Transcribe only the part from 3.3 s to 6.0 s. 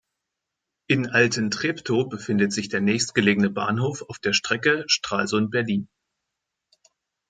Bahnhof auf der Strecke Stralsund-Berlin.